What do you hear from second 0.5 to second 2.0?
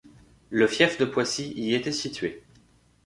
fief de Poissy y était